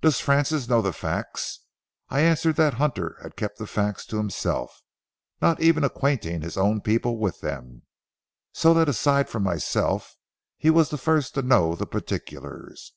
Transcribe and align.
Does 0.00 0.18
Frances 0.18 0.68
know 0.68 0.82
the 0.82 0.92
facts?" 0.92 1.60
I 2.08 2.18
answered 2.22 2.56
that 2.56 2.74
Hunter 2.82 3.16
had 3.22 3.36
kept 3.36 3.58
the 3.58 3.66
facts 3.68 4.04
to 4.06 4.16
himself, 4.16 4.82
not 5.40 5.60
even 5.60 5.84
acquainting 5.84 6.42
his 6.42 6.56
own 6.56 6.80
people 6.80 7.16
with 7.18 7.42
them, 7.42 7.82
so 8.52 8.74
that 8.74 8.88
aside 8.88 9.28
from 9.28 9.44
myself 9.44 10.16
he 10.58 10.68
was 10.68 10.90
the 10.90 10.98
first 10.98 11.34
to 11.34 11.42
know 11.42 11.76
the 11.76 11.86
particulars. 11.86 12.94